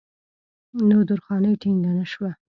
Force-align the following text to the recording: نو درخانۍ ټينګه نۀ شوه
نو 0.87 0.97
درخانۍ 1.09 1.53
ټينګه 1.61 1.91
نۀ 1.97 2.05
شوه 2.11 2.31